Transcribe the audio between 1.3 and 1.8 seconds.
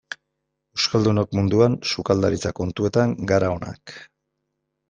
munduan